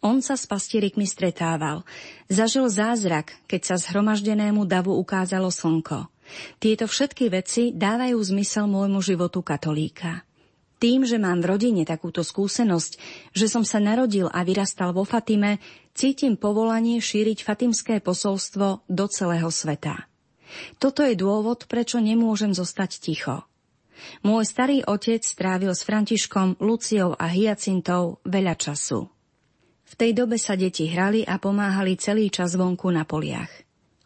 [0.00, 1.84] On sa s pastierikmi stretával.
[2.28, 6.08] Zažil zázrak, keď sa zhromaždenému davu ukázalo slnko.
[6.62, 10.24] Tieto všetky veci dávajú zmysel môjmu životu katolíka.
[10.80, 12.96] Tým, že mám v rodine takúto skúsenosť,
[13.36, 15.60] že som sa narodil a vyrastal vo Fatime,
[15.94, 20.10] cítim povolanie šíriť fatimské posolstvo do celého sveta.
[20.82, 23.46] Toto je dôvod, prečo nemôžem zostať ticho.
[24.24, 29.06] Môj starý otec strávil s Františkom, Luciou a Hyacintou veľa času.
[29.90, 33.50] V tej dobe sa deti hrali a pomáhali celý čas vonku na poliach.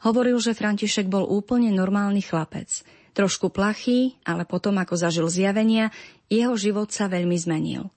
[0.04, 2.84] Hovoril, že František bol úplne normálny chlapec.
[3.14, 5.94] Trošku plachý, ale potom, ako zažil zjavenia,
[6.26, 7.88] jeho život sa veľmi zmenil.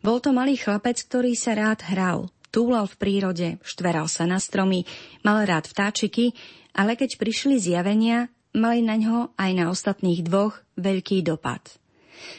[0.00, 4.88] Bol to malý chlapec, ktorý sa rád hral, túlal v prírode, štveral sa na stromy,
[5.20, 6.32] mal rád vtáčiky,
[6.72, 11.60] ale keď prišli zjavenia, mali na ňo aj na ostatných dvoch veľký dopad.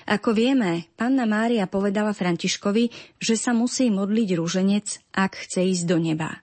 [0.09, 2.89] Ako vieme, panna Mária povedala Františkovi,
[3.21, 6.41] že sa musí modliť rúženec, ak chce ísť do neba.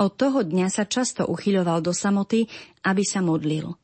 [0.00, 2.48] Od toho dňa sa často uchyľoval do samoty,
[2.88, 3.76] aby sa modlil.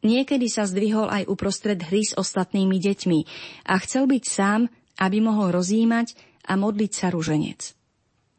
[0.00, 3.20] Niekedy sa zdvihol aj uprostred hry s ostatnými deťmi
[3.68, 4.72] a chcel byť sám,
[5.04, 6.16] aby mohol rozímať
[6.48, 7.83] a modliť sa ruženec.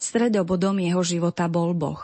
[0.06, 1.98] Stredobodom jeho života bol Boh.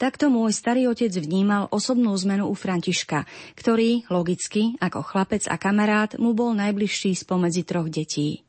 [0.00, 3.28] Takto môj starý otec vnímal osobnú zmenu u Františka,
[3.60, 8.40] ktorý, logicky, ako chlapec a kamarát, mu bol najbližší spomedzi troch detí.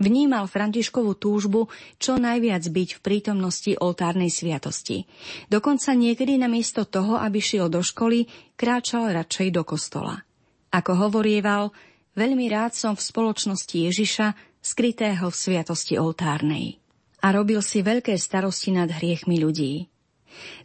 [0.00, 1.68] Vnímal Františkovú túžbu
[2.00, 5.04] čo najviac byť v prítomnosti oltárnej sviatosti.
[5.52, 10.24] Dokonca niekedy namiesto toho, aby šiel do školy, kráčal radšej do kostola.
[10.72, 11.74] Ako hovorieval,
[12.16, 14.26] veľmi rád som v spoločnosti Ježiša,
[14.62, 16.78] skrytého v sviatosti oltárnej.
[17.18, 19.90] A robil si veľké starosti nad hriechmi ľudí.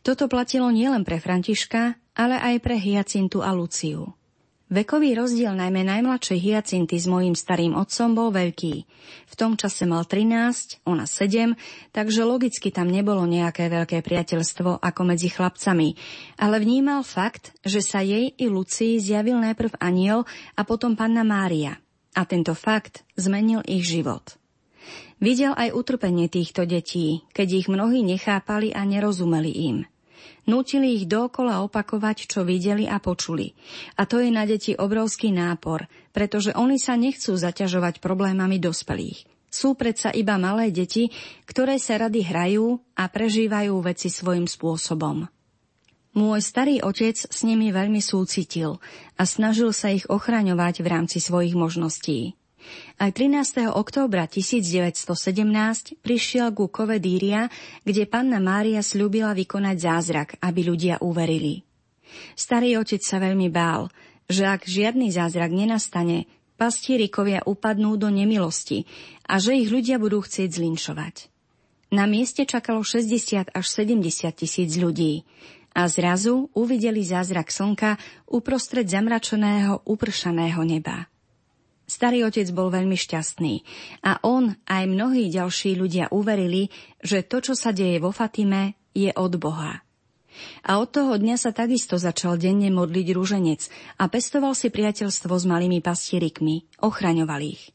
[0.06, 4.14] Toto platilo nielen pre Františka, ale aj pre Hyacintu a Luciu.
[4.74, 8.74] Vekový rozdiel najmä najmladšej Hyacinty s mojím starým otcom bol veľký.
[9.30, 11.54] V tom čase mal 13, ona 7,
[11.94, 15.94] takže logicky tam nebolo nejaké veľké priateľstvo ako medzi chlapcami,
[16.42, 20.26] ale vnímal fakt, že sa jej i Lucii zjavil najprv aniel
[20.58, 21.78] a potom panna Mária.
[22.18, 24.42] A tento fakt zmenil ich život.
[25.24, 29.78] Videl aj utrpenie týchto detí, keď ich mnohí nechápali a nerozumeli im–
[30.44, 33.56] Nútili ich dokola opakovať, čo videli a počuli.
[33.96, 39.24] A to je na deti obrovský nápor, pretože oni sa nechcú zaťažovať problémami dospelých.
[39.48, 41.14] Sú predsa iba malé deti,
[41.48, 45.30] ktoré sa rady hrajú a prežívajú veci svojim spôsobom.
[46.14, 48.84] Môj starý otec s nimi veľmi súcitil
[49.16, 52.36] a snažil sa ich ochraňovať v rámci svojich možností.
[53.00, 53.74] Aj 13.
[53.74, 57.50] októbra 1917 prišiel ku Kove Dýria,
[57.84, 61.66] kde panna Mária slúbila vykonať zázrak, aby ľudia uverili.
[62.38, 63.90] Starý otec sa veľmi bál,
[64.30, 68.86] že ak žiadny zázrak nenastane, pastierikovia upadnú do nemilosti
[69.28, 71.16] a že ich ľudia budú chcieť zlinčovať.
[71.94, 75.28] Na mieste čakalo 60 až 70 tisíc ľudí
[75.78, 77.98] a zrazu uvideli zázrak slnka
[78.30, 81.13] uprostred zamračeného, upršaného neba.
[81.94, 83.62] Starý otec bol veľmi šťastný
[84.02, 86.74] a on aj mnohí ďalší ľudia uverili,
[87.06, 89.86] že to, čo sa deje vo Fatime, je od Boha.
[90.66, 93.70] A od toho dňa sa takisto začal denne modliť rúženec
[94.02, 97.70] a pestoval si priateľstvo s malými pastierikmi, ochraňoval ich.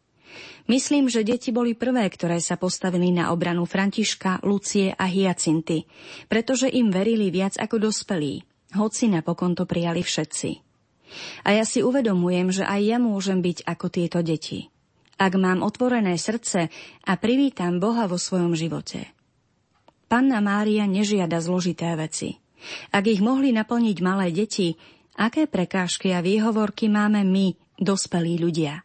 [0.67, 5.87] Myslím, že deti boli prvé, ktoré sa postavili na obranu Františka, Lucie a Hyacinty,
[6.27, 8.43] pretože im verili viac ako dospelí,
[8.75, 10.68] hoci napokon to prijali všetci.
[11.45, 14.69] A ja si uvedomujem, že aj ja môžem byť ako tieto deti.
[15.19, 16.71] Ak mám otvorené srdce
[17.03, 19.11] a privítam Boha vo svojom živote.
[20.07, 22.39] Panna Mária nežiada zložité veci.
[22.95, 24.79] Ak ich mohli naplniť malé deti,
[25.19, 28.83] aké prekážky a výhovorky máme my, dospelí ľudia?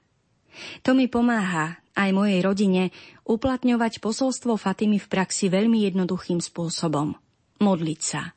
[0.86, 2.84] To mi pomáha aj mojej rodine
[3.26, 7.18] uplatňovať posolstvo Fatimy v praxi veľmi jednoduchým spôsobom.
[7.62, 8.34] Modliť sa.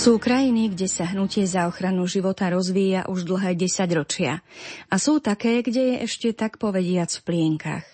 [0.00, 4.40] Sú krajiny, kde sa hnutie za ochranu života rozvíja už dlhé desaťročia.
[4.88, 7.84] A sú také, kde je ešte tak povediac v plienkach.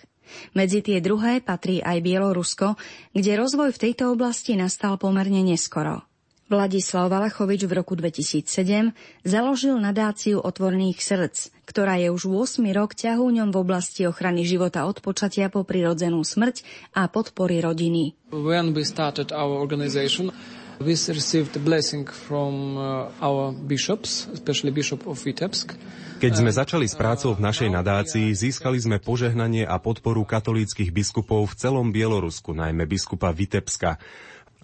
[0.55, 2.79] Medzi tie druhé patrí aj Bielorusko,
[3.11, 6.07] kde rozvoj v tejto oblasti nastal pomerne neskoro.
[6.47, 8.95] Vladislav Valachovič v roku 2007
[9.27, 15.03] založil nadáciu otvorných srdc, ktorá je už 8 rok ťahúňom v oblasti ochrany života od
[15.03, 16.63] počatia po prirodzenú smrť
[16.95, 18.15] a podpory rodiny.
[18.31, 20.31] When we started our organization,
[20.77, 25.73] We received blessing from uh, our bishops, especially Bishop of Vitebsk.
[26.21, 31.49] Keď sme začali s prácou v našej nadácii, získali sme požehnanie a podporu katolíckých biskupov
[31.49, 33.97] v celom Bielorusku, najmä biskupa Vitebska.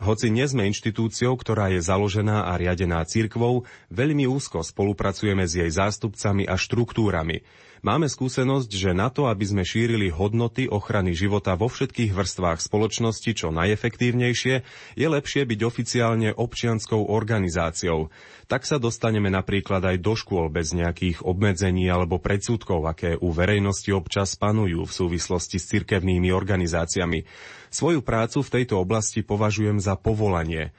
[0.06, 5.70] Hoci nie sme inštitúciou, ktorá je založená a riadená cirkvou, veľmi úzko spolupracujeme s jej
[5.70, 7.42] zástupcami a štruktúrami.
[7.84, 13.28] Máme skúsenosť, že na to, aby sme šírili hodnoty ochrany života vo všetkých vrstvách spoločnosti
[13.36, 14.56] čo najefektívnejšie,
[14.96, 18.08] je lepšie byť oficiálne občianskou organizáciou.
[18.48, 23.92] Tak sa dostaneme napríklad aj do škôl bez nejakých obmedzení alebo predsudkov, aké u verejnosti
[23.92, 27.28] občas panujú v súvislosti s cirkevnými organizáciami.
[27.68, 30.72] Svoju prácu v tejto oblasti považujem za povolanie.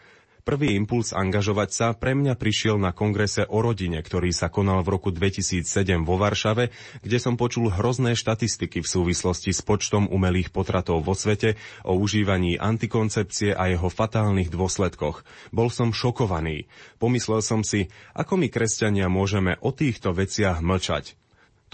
[0.44, 4.92] Prvý impuls angažovať sa pre mňa prišiel na kongrese o rodine, ktorý sa konal v
[4.92, 5.64] roku 2007
[6.04, 6.68] vo Varšave,
[7.00, 11.56] kde som počul hrozné štatistiky v súvislosti s počtom umelých potratov vo svete,
[11.88, 15.24] o užívaní antikoncepcie a jeho fatálnych dôsledkoch.
[15.48, 16.68] Bol som šokovaný.
[17.00, 21.16] Pomyslel som si, ako my kresťania môžeme o týchto veciach mlčať.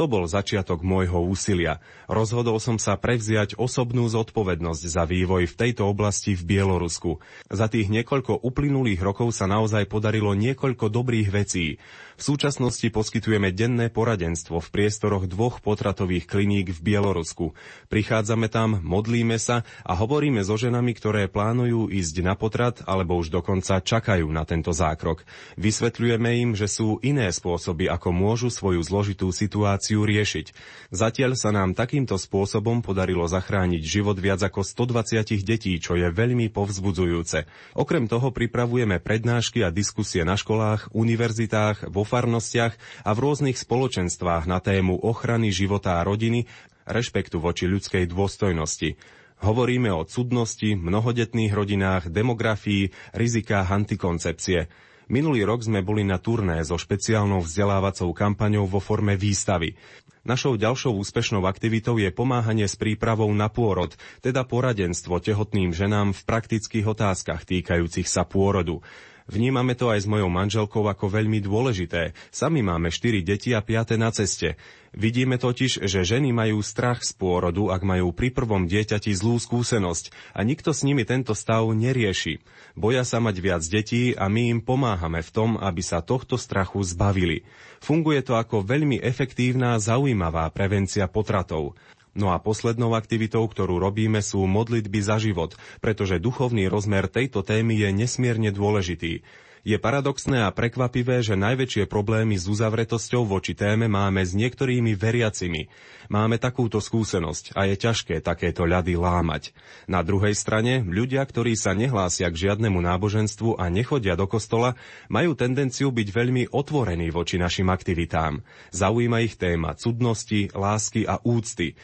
[0.00, 1.76] To bol začiatok môjho úsilia.
[2.08, 7.20] Rozhodol som sa prevziať osobnú zodpovednosť za vývoj v tejto oblasti v Bielorusku.
[7.52, 11.76] Za tých niekoľko uplynulých rokov sa naozaj podarilo niekoľko dobrých vecí.
[12.20, 17.56] V súčasnosti poskytujeme denné poradenstvo v priestoroch dvoch potratových kliník v Bielorusku.
[17.88, 23.32] Prichádzame tam, modlíme sa a hovoríme so ženami, ktoré plánujú ísť na potrat alebo už
[23.32, 25.24] dokonca čakajú na tento zákrok.
[25.56, 30.52] Vysvetľujeme im, že sú iné spôsoby, ako môžu svoju zložitú situáciu riešiť.
[30.92, 36.52] Zatiaľ sa nám takýmto spôsobom podarilo zachrániť život viac ako 120 detí, čo je veľmi
[36.52, 37.48] povzbudzujúce.
[37.80, 42.74] Okrem toho pripravujeme prednášky a diskusie na školách, univerzitách, vo farnostiach
[43.06, 46.50] a v rôznych spoločenstvách na tému ochrany života a rodiny,
[46.90, 48.98] rešpektu voči ľudskej dôstojnosti.
[49.40, 54.68] Hovoríme o cudnosti, mnohodetných rodinách, demografii, rizikách antikoncepcie.
[55.10, 59.74] Minulý rok sme boli na turné so špeciálnou vzdelávacou kampaňou vo forme výstavy.
[60.20, 66.20] Našou ďalšou úspešnou aktivitou je pomáhanie s prípravou na pôrod, teda poradenstvo tehotným ženám v
[66.28, 68.84] praktických otázkach týkajúcich sa pôrodu.
[69.30, 72.18] Vnímame to aj s mojou manželkou ako veľmi dôležité.
[72.34, 74.58] Sami máme štyri deti a piate na ceste.
[74.90, 80.34] Vidíme totiž, že ženy majú strach z pôrodu, ak majú pri prvom dieťati zlú skúsenosť
[80.34, 82.42] a nikto s nimi tento stav nerieši.
[82.74, 86.82] Boja sa mať viac detí a my im pomáhame v tom, aby sa tohto strachu
[86.82, 87.46] zbavili.
[87.78, 91.78] Funguje to ako veľmi efektívna a zaujímavá prevencia potratov.
[92.20, 97.80] No a poslednou aktivitou, ktorú robíme, sú modlitby za život, pretože duchovný rozmer tejto témy
[97.80, 99.24] je nesmierne dôležitý.
[99.60, 105.68] Je paradoxné a prekvapivé, že najväčšie problémy s uzavretosťou voči téme máme s niektorými veriacimi.
[106.08, 109.52] Máme takúto skúsenosť a je ťažké takéto ľady lámať.
[109.84, 114.80] Na druhej strane, ľudia, ktorí sa nehlásia k žiadnemu náboženstvu a nechodia do kostola,
[115.12, 118.40] majú tendenciu byť veľmi otvorení voči našim aktivitám.
[118.72, 121.76] Zaujíma ich téma cudnosti, lásky a úcty.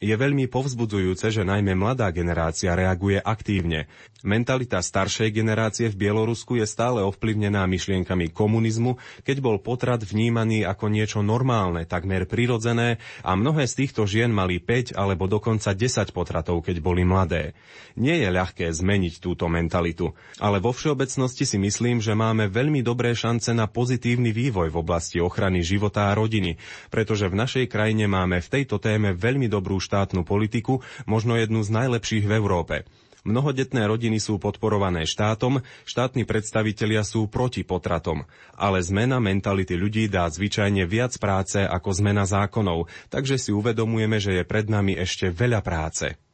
[0.00, 3.84] Je veľmi povzbudzujúce, že najmä mladá generácia reaguje aktívne.
[4.24, 8.96] Mentalita staršej generácie v Bielorusku je stále ovplyvnená myšlienkami komunizmu,
[9.28, 14.56] keď bol potrat vnímaný ako niečo normálne, takmer prirodzené a mnohé z týchto žien mali
[14.56, 17.52] 5 alebo dokonca 10 potratov, keď boli mladé.
[18.00, 23.12] Nie je ľahké zmeniť túto mentalitu, ale vo všeobecnosti si myslím, že máme veľmi dobré
[23.12, 26.56] šance na pozitívny vývoj v oblasti ochrany života a rodiny,
[26.88, 31.74] pretože v našej krajine máme v tejto téme veľmi dobrú štátnu politiku, možno jednu z
[31.74, 32.86] najlepších v Európe.
[33.20, 38.24] Mnohodetné rodiny sú podporované štátom, štátni predstavitelia sú proti potratom.
[38.56, 44.40] Ale zmena mentality ľudí dá zvyčajne viac práce ako zmena zákonov, takže si uvedomujeme, že
[44.40, 46.29] je pred nami ešte veľa práce.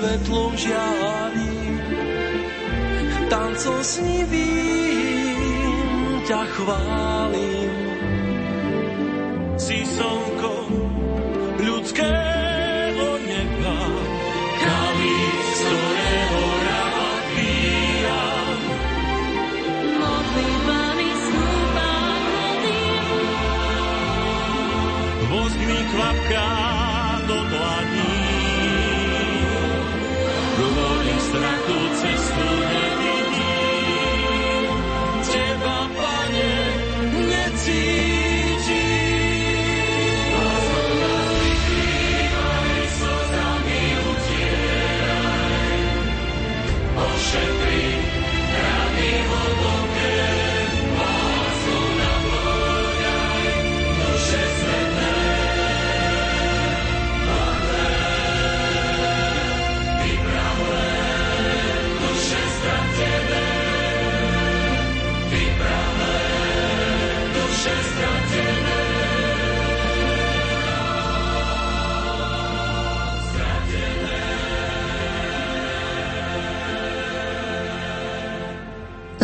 [0.00, 1.76] Svetlom žiari,
[3.28, 5.36] tancom snivým
[6.24, 7.19] ťa chválim.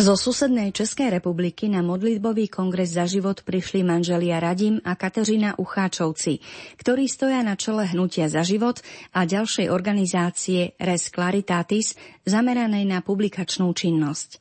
[0.07, 6.39] Zo susednej Českej republiky na modlitbový kongres za život prišli manželia Radim a Kateřina Ucháčovci,
[6.79, 8.79] ktorí stoja na čele hnutia za život
[9.11, 14.39] a ďalšej organizácie Res Claritatis zameranej na publikačnú činnosť.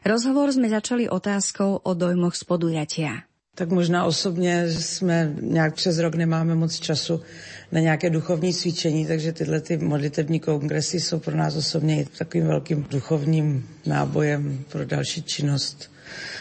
[0.00, 3.12] Rozhovor sme začali otázkou o dojmoch z podujatia.
[3.54, 7.20] Tak možná osobně jsme nějak přes rok nemáme moc času
[7.72, 12.86] na nějaké duchovní cvičení, takže tyhle ty modlitební kongresy jsou pro nás osobně takovým velkým
[12.90, 15.90] duchovním nábojem pro další činnost.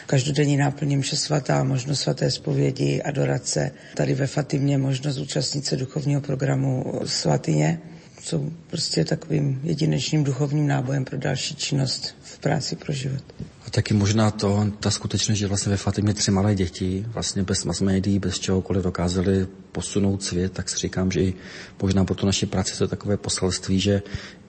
[0.05, 3.71] Každodenní náplně mše svatá, možnost svaté zpovědi, adorace.
[3.95, 7.79] Tady ve Fatimě možnost účastnit se duchovního programu svatyně.
[8.23, 13.23] Jsou prostě takovým jedinečným duchovním nábojem pro další činnost v práci pro život.
[13.71, 17.81] Taky možná to, ta skutečnost, že vlastně ve Fatimě tři malé děti, vlastně bez mass
[17.81, 21.33] médií, bez čehokoliv dokázali posunout svět, tak si říkám, že i
[21.81, 24.01] možná pro tu naši práci to je takové poselství, že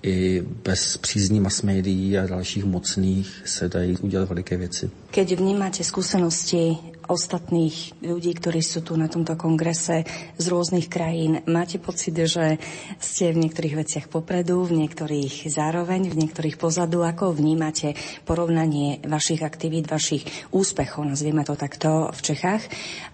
[0.03, 4.91] i bez přízní mass médií a dalších mocných se dají udělat veliké věci.
[5.11, 6.77] Keď vnímate skúsenosti
[7.11, 10.07] ostatných ľudí, ktorí sú tu na tomto kongrese
[10.39, 12.63] z rôznych krajín, máte pocit, že
[13.03, 17.03] ste v niektorých veciach popredu, v niektorých zároveň, v niektorých pozadu?
[17.03, 20.23] Ako vnímate porovnanie vašich aktivít, vašich
[20.55, 22.63] úspechov, nazvieme to takto, v Čechách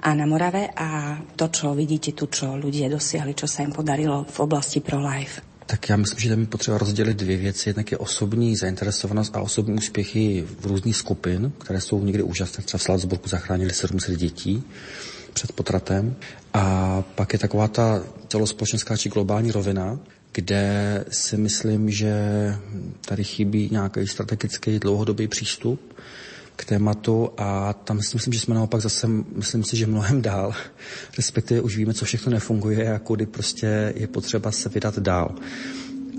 [0.04, 4.28] a na Morave a to, čo vidíte tu, čo ľudia dosiahli, čo sa im podarilo
[4.28, 5.47] v oblasti pro-life?
[5.70, 7.68] Tak já myslím, že tam je potřeba rozdělit dvě věci.
[7.68, 12.64] Jednak je osobní zainteresovanost a osobní úspěchy v různých skupin, které jsou někdy úžasné.
[12.64, 14.62] Třeba v Salzburgu zachránili 700 dětí
[15.32, 16.16] před potratem.
[16.54, 19.98] A pak je taková ta celospolečenská či globální rovina,
[20.32, 22.14] kde si myslím, že
[23.04, 25.94] tady chybí nějaký strategický dlouhodobý přístup
[26.58, 29.06] k tématu a tam si myslím, že jsme naopak zase,
[29.36, 30.54] myslím si, že mnohem dál,
[31.16, 35.34] respektive už víme, co všechno nefunguje a kudy prostě je potřeba se vydat dál.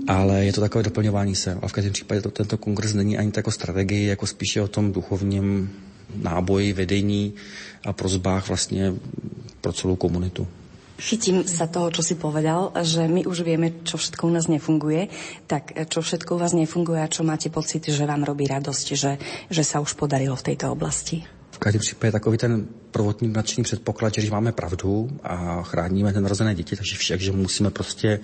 [0.08, 1.58] Ale je to takové doplňování se.
[1.62, 4.68] A v každém případě to, tento kongres není ani tak o strategii, jako spíše o
[4.68, 5.70] tom duchovním
[6.16, 7.34] náboji, vedení
[7.86, 8.94] a prozbách vlastně
[9.60, 10.48] pro celou komunitu.
[11.00, 15.08] Chytím sa toho, čo si povedal, že my už vieme, čo všetko u nás nefunguje,
[15.48, 19.16] tak čo všetko u vás nefunguje a čo máte pocit, že vám robí radosť, že,
[19.48, 21.39] že sa už podarilo v tejto oblasti?
[21.62, 26.76] Každém případě takový ten prvotní mladší předpoklad, že když máme pravdu a chráníme narozené děti,
[26.76, 28.20] takže však, že musíme prostě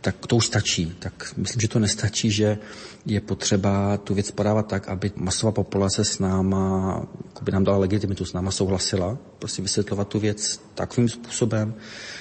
[0.00, 0.96] tak to už stačí.
[0.98, 2.58] Tak myslím, že to nestačí, že
[3.06, 7.02] je potřeba tu věc podávat tak, aby masová populace s náma,
[7.42, 11.74] by nám dala legitimitu, s náma souhlasila, prostě vysvětlovat tu věc takovým způsobem,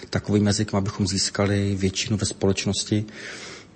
[0.09, 3.05] takovým jazykem, abychom získali většinu ve společnosti,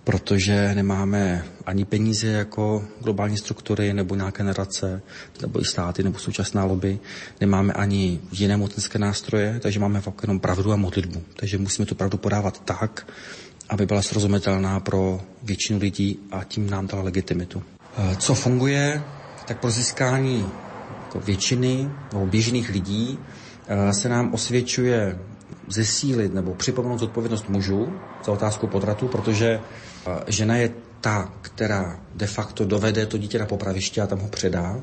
[0.07, 5.01] protože nemáme ani peníze jako globální struktury nebo nějaké narace,
[5.41, 6.99] nebo i státy, nebo současná lobby.
[7.41, 11.23] Nemáme ani jiné mocenské nástroje, takže máme fakt jenom pravdu a modlitbu.
[11.35, 13.07] Takže musíme tu pravdu podávat tak,
[13.69, 17.63] aby byla srozumitelná pro většinu lidí a tím nám dala legitimitu.
[18.17, 19.03] Co funguje,
[19.47, 20.45] tak pro získání
[21.03, 23.19] jako většiny nebo běžných lidí
[23.91, 25.19] se nám osvědčuje
[25.67, 27.93] zesílit nebo připomenout zodpovědnost mužů
[28.25, 29.59] za otázku potratu, protože
[30.27, 34.81] žena je ta, která de facto dovede to dítě na popraviště a tam ho předá,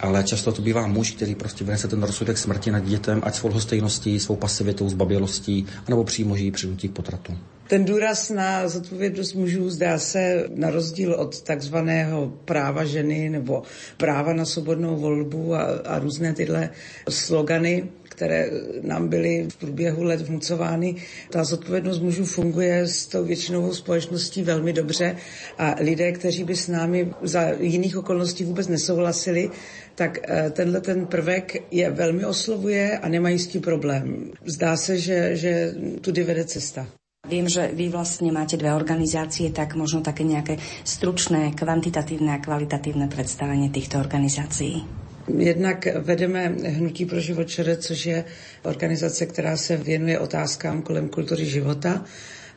[0.00, 3.50] ale často to bývá muž, který prostě vynese ten rozsudek smrti nad dítětem, ať svou
[3.50, 7.38] hostejností, svou pasivitou, zbabělostí, anebo přímo žijí přinutí k potratu.
[7.68, 13.62] Ten důraz na zodpovědnost mužů zdá se na rozdíl od takzvaného práva ženy nebo
[13.96, 16.70] práva na svobodnou volbu a, a různé tyhle
[17.08, 17.88] slogany,
[18.18, 18.50] které
[18.82, 20.94] nám byly v průběhu let vnucovány.
[21.30, 25.16] Ta zodpovědnost mužů funguje s tou většinovou společností velmi dobře
[25.58, 29.50] a lidé, kteří by s námi za jiných okolností vůbec nesouhlasili,
[29.94, 30.18] tak
[30.50, 34.30] tenhle ten prvek je velmi oslovuje a nemají s tím problém.
[34.44, 36.86] Zdá se, že, že tudy vede cesta.
[37.28, 43.06] Viem, že vy vlastne máte dve organizácie, tak možno také nejaké stručné, kvantitatívne a kvalitatívne
[43.10, 44.97] predstavenie týchto organizácií.
[45.36, 48.24] Jednak vedeme Hnutí pro život ČR, což je
[48.62, 52.04] organizace, která se věnuje otázkám kolem kultury života.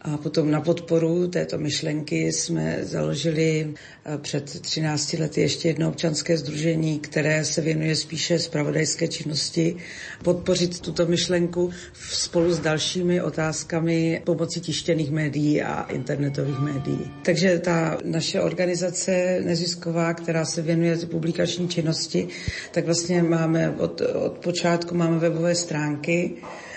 [0.04, 3.74] A potom na podporu této myšlenky jsme založili
[4.22, 9.76] před 13 lety ještě jedno občanské združení, které se věnuje spíše spravodajské činnosti.
[10.24, 11.72] Podpořit tuto myšlenku
[12.12, 17.12] spolu s dalšími otázkami pomocí tištěných médií a internetových médií.
[17.26, 22.28] Takže ta naše organizace nezisková, která se věnuje publikační činnosti,
[22.72, 26.32] tak vlastně máme od, od počátku máme webové stránky,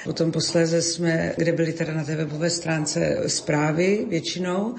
[0.05, 4.75] Potom posléze jsme, kde byly teda na té webové stránce zprávy většinou,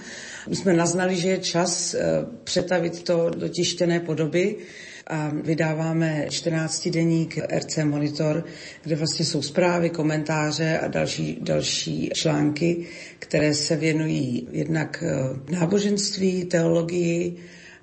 [0.51, 1.95] jsme naznali, že je čas
[2.43, 4.55] přetavit to do tištěné podoby
[5.07, 8.45] a vydáváme 14 deník RC Monitor,
[8.83, 12.85] kde vlastně jsou zprávy, komentáře a další, další články,
[13.19, 15.03] které se věnují jednak
[15.49, 17.37] náboženství, teologii,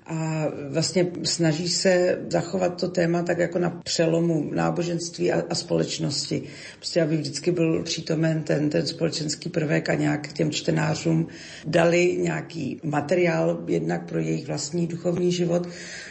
[0.05, 6.43] a vlastně snaží se zachovat to téma tak jako na přelomu náboženství a, a společnosti.
[6.75, 11.27] Prostě aby vždycky byl přítomen ten, ten společenský prvek a nějak těm čtenářům
[11.65, 15.67] dali nějaký materiál jednak pro jejich vlastní duchovní život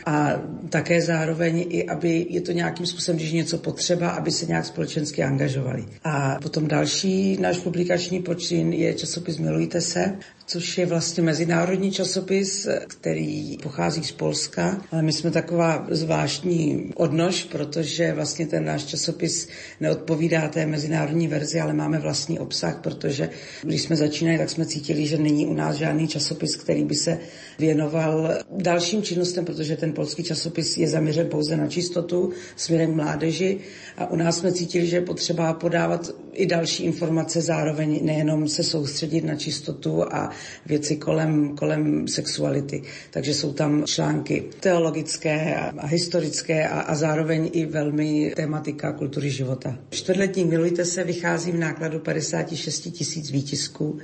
[0.07, 4.67] a také zároveň i, aby je to nějakým způsobem, když něco potřeba, aby se nějak
[4.67, 5.85] společensky angažovali.
[6.05, 10.17] A potom další náš publikační počin je časopis Milujte se,
[10.53, 17.45] což je vlastně mezinárodní časopis, který pochází z Polska, ale my jsme taková zvláštní odnož,
[17.45, 19.49] protože vlastně ten náš časopis
[19.81, 23.31] neodpovídá té mezinárodní verzi, ale máme vlastní obsah, protože
[23.63, 27.19] když jsme začínali, tak jsme cítili, že není u nás žádný časopis, který by se
[27.59, 33.59] věnoval dalším činnostem, protože ten polský časopis je zaměřen pouze na čistotu směrem mládeži.
[33.97, 38.63] A u nás jsme cítili, že je potřeba podávat i další informace zároveň, nejenom se
[38.63, 40.31] soustředit na čistotu a
[40.67, 42.83] věci kolem, kolem sexuality.
[43.11, 49.79] Takže jsou tam články teologické a historické a, a zároveň i velmi tématika kultury života.
[49.91, 53.99] Čtvrtletní Milujte se vychází v nákladu 56 tisíc výtisků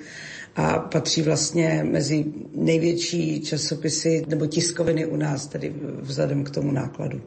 [0.57, 2.25] a patří vlastně mezi
[2.55, 7.21] největší časopisy nebo tiskoviny u nás, tedy vzhledem k tomu nákladu.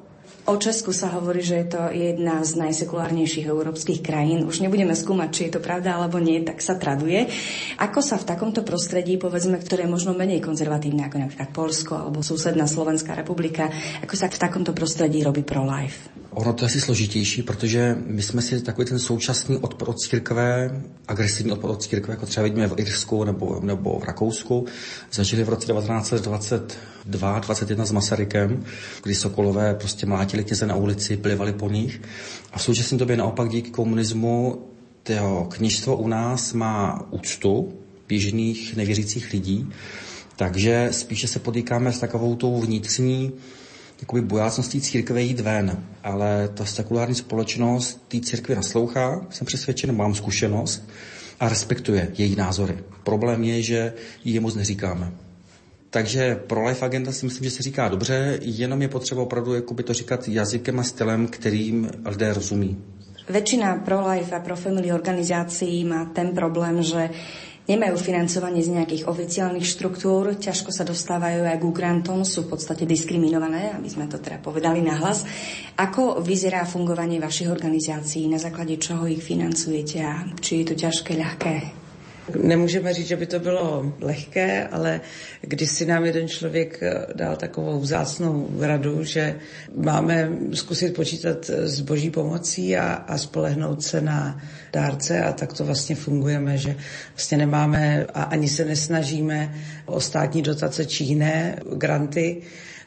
[0.49, 4.49] O Česku sa hovorí, že je to jedna z najsekulárnejších európskych krajín.
[4.49, 7.29] Už nebudeme skúmať, či je to pravda alebo nie, tak sa traduje.
[7.77, 12.25] Ako sa v takomto prostredí, povedzme, ktoré je možno menej konzervatívne ako napríklad Polsko alebo
[12.25, 13.69] susedná Slovenská republika,
[14.01, 16.20] ako sa v takomto prostredí robí pro-life?
[16.34, 20.82] Ono to je asi složitější, protože my jsme si takový ten současný odpor od církve,
[21.07, 24.65] agresivní odpor od církve, jako třeba vidíme v Irsku nebo, nebo v Rakousku,
[25.11, 28.63] zažili v roce 1922 21 s Masarykem,
[29.03, 32.01] kdy Sokolové prostě mlátili kněze na ulici, plivali po nich.
[32.53, 34.61] A v současné době naopak díky komunismu
[35.03, 37.73] toho knižstvo u nás má úctu
[38.07, 39.69] běžných nevěřících lidí,
[40.36, 43.32] takže spíše se potýkáme s takovou tou vnitřní
[44.01, 50.15] jakoby bojácností církve jít ven, ale ta sekulární společnost té církvi naslouchá, jsem přesvědčen, mám
[50.15, 50.89] zkušenost
[51.39, 52.77] a respektuje její názory.
[53.03, 53.93] Problém je, že
[54.25, 55.11] je moc neříkáme.
[55.89, 59.83] Takže pro Life Agenda si myslím, že se říká dobře, jenom je potřeba opravdu jakoby
[59.83, 62.77] to říkat jazykem a stylem, kterým lidé rozumí.
[63.29, 67.09] Väčšina pro-life a pro-family organizácií má ten problém, že
[67.72, 72.84] nemajú financovanie z nejakých oficiálnych štruktúr, ťažko sa dostávajú aj ku grantom, sú v podstate
[72.84, 75.24] diskriminované, aby sme to teda povedali nahlas.
[75.80, 81.15] Ako vyzerá fungovanie vašich organizácií, na základe čoho ich financujete a či je to ťažké,
[81.15, 81.80] ľahké?
[82.43, 85.01] Nemůžeme říct, že by to bylo lehké, ale
[85.41, 89.36] když si nám jeden člověk eh, dal takovou vzácnou radu, že
[89.75, 94.41] máme zkusit počítat s boží pomocí a, a spolehnout se na
[94.73, 96.75] dárce a tak to vlastně fungujeme, že
[97.09, 99.55] vlastně nemáme a ani se nesnažíme
[99.86, 102.41] o státní dotace či jiné granty,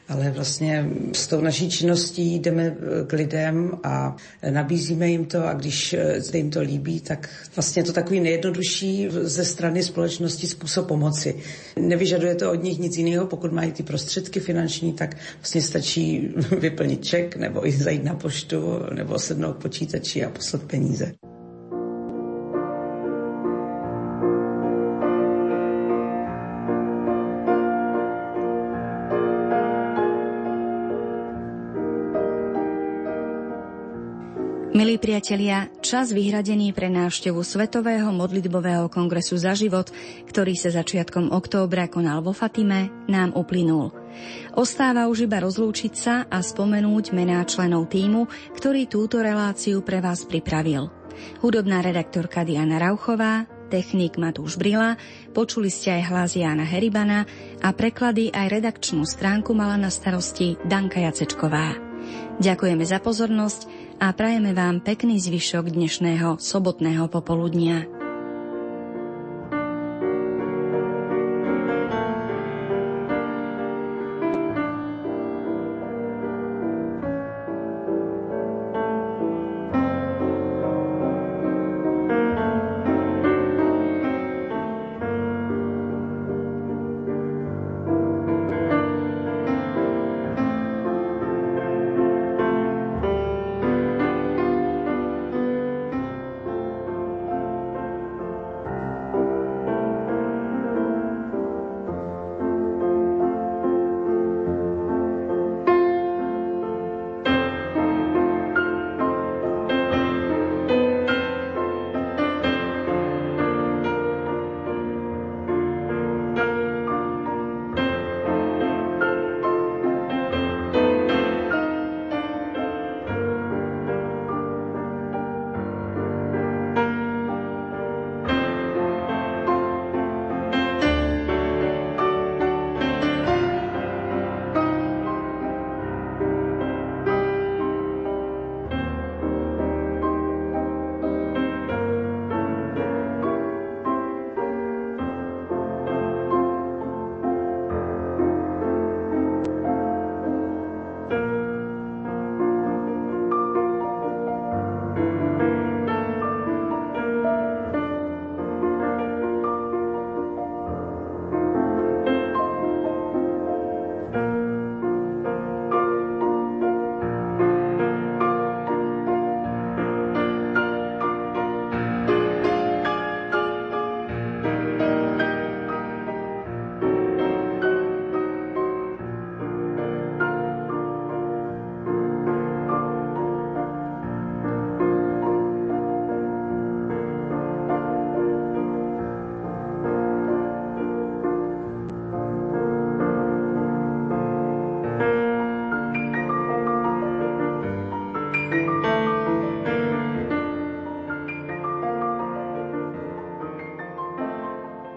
[0.09, 4.15] ale vlastně s tou naší činností jdeme eh, k lidem a
[4.49, 8.19] nabízíme jim to a když eh, se jim to líbí, tak vlastně je to takový
[8.19, 11.35] nejjednodušší ze strany společnosti způsob pomoci.
[11.79, 17.05] Nevyžaduje to od nich nic jiného, pokud mají ty prostředky finanční, tak vlastně stačí vyplnit
[17.05, 21.13] ček nebo i zajít na poštu nebo sednout k počítači a poslat peníze.
[34.75, 39.87] Milí priatelia, čas vyhradený pre návštevu Svetového modlitbového kongresu za život,
[40.27, 43.95] ktorý sa začiatkom októbra konal vo Fatime, nám uplynul.
[44.51, 50.27] Ostáva už iba rozlúčiť sa a spomenúť mená členov týmu, ktorý túto reláciu pre vás
[50.27, 50.91] pripravil.
[51.39, 54.99] Hudobná redaktorka Diana Rauchová, technik Matúš Brila,
[55.31, 57.23] počuli ste aj hlas Jána Heribana
[57.63, 61.79] a preklady aj redakčnú stránku mala na starosti Danka Jacečková.
[62.43, 67.94] Ďakujeme za pozornosť a prajeme vám pekný zvyšok dnešného sobotného popoludnia.